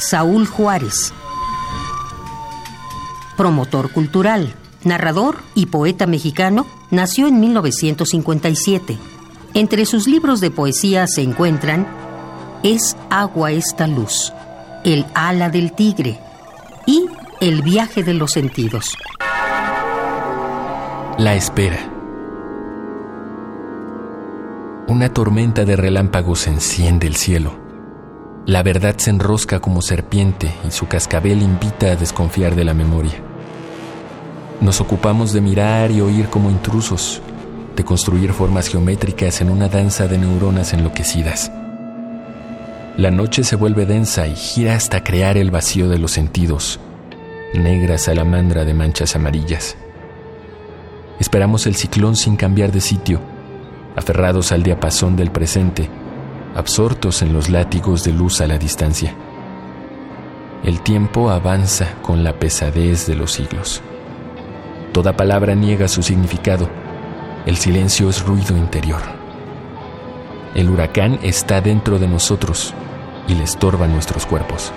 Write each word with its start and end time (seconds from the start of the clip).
Saúl 0.00 0.46
Juárez. 0.46 1.12
Promotor 3.36 3.92
cultural, 3.92 4.54
narrador 4.82 5.42
y 5.54 5.66
poeta 5.66 6.06
mexicano, 6.06 6.66
nació 6.90 7.26
en 7.26 7.38
1957. 7.38 8.98
Entre 9.52 9.84
sus 9.84 10.06
libros 10.06 10.40
de 10.40 10.50
poesía 10.50 11.06
se 11.06 11.22
encuentran 11.22 11.86
Es 12.62 12.96
agua 13.10 13.52
esta 13.52 13.86
luz, 13.86 14.32
El 14.84 15.04
ala 15.14 15.50
del 15.50 15.72
tigre 15.72 16.18
y 16.86 17.06
El 17.40 17.62
viaje 17.62 18.02
de 18.02 18.14
los 18.14 18.32
sentidos. 18.32 18.96
La 21.18 21.34
espera. 21.34 21.78
Una 24.88 25.12
tormenta 25.12 25.66
de 25.66 25.76
relámpagos 25.76 26.46
enciende 26.46 27.06
el 27.06 27.16
cielo. 27.16 27.59
La 28.50 28.64
verdad 28.64 28.96
se 28.96 29.10
enrosca 29.10 29.60
como 29.60 29.80
serpiente 29.80 30.52
y 30.66 30.72
su 30.72 30.88
cascabel 30.88 31.40
invita 31.40 31.92
a 31.92 31.94
desconfiar 31.94 32.56
de 32.56 32.64
la 32.64 32.74
memoria. 32.74 33.22
Nos 34.60 34.80
ocupamos 34.80 35.32
de 35.32 35.40
mirar 35.40 35.92
y 35.92 36.00
oír 36.00 36.26
como 36.26 36.50
intrusos, 36.50 37.22
de 37.76 37.84
construir 37.84 38.32
formas 38.32 38.66
geométricas 38.66 39.40
en 39.40 39.50
una 39.50 39.68
danza 39.68 40.08
de 40.08 40.18
neuronas 40.18 40.72
enloquecidas. 40.72 41.52
La 42.96 43.12
noche 43.12 43.44
se 43.44 43.54
vuelve 43.54 43.86
densa 43.86 44.26
y 44.26 44.34
gira 44.34 44.74
hasta 44.74 45.04
crear 45.04 45.36
el 45.36 45.52
vacío 45.52 45.88
de 45.88 45.98
los 45.98 46.10
sentidos, 46.10 46.80
negra 47.54 47.98
salamandra 47.98 48.64
de 48.64 48.74
manchas 48.74 49.14
amarillas. 49.14 49.76
Esperamos 51.20 51.68
el 51.68 51.76
ciclón 51.76 52.16
sin 52.16 52.34
cambiar 52.34 52.72
de 52.72 52.80
sitio, 52.80 53.20
aferrados 53.94 54.50
al 54.50 54.64
diapasón 54.64 55.14
del 55.14 55.30
presente, 55.30 55.88
absortos 56.54 57.22
en 57.22 57.32
los 57.32 57.48
látigos 57.48 58.04
de 58.04 58.12
luz 58.12 58.40
a 58.40 58.46
la 58.46 58.58
distancia. 58.58 59.14
El 60.64 60.80
tiempo 60.80 61.30
avanza 61.30 61.94
con 62.02 62.22
la 62.22 62.38
pesadez 62.38 63.06
de 63.06 63.14
los 63.14 63.32
siglos. 63.32 63.82
Toda 64.92 65.16
palabra 65.16 65.54
niega 65.54 65.88
su 65.88 66.02
significado. 66.02 66.68
El 67.46 67.56
silencio 67.56 68.10
es 68.10 68.22
ruido 68.22 68.56
interior. 68.56 69.00
El 70.54 70.68
huracán 70.68 71.18
está 71.22 71.60
dentro 71.60 71.98
de 71.98 72.08
nosotros 72.08 72.74
y 73.28 73.34
le 73.34 73.44
estorba 73.44 73.86
nuestros 73.86 74.26
cuerpos. 74.26 74.72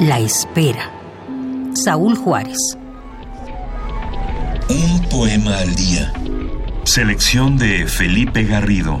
La 0.00 0.18
espera. 0.18 0.90
Saúl 1.72 2.16
Juárez. 2.16 2.58
Un 4.68 5.02
poema 5.08 5.56
al 5.58 5.74
día. 5.74 6.12
Selección 6.84 7.56
de 7.56 7.86
Felipe 7.86 8.44
Garrido. 8.44 9.00